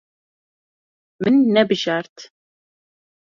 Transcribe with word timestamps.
Min 1.21 1.35
nebijart. 1.53 2.15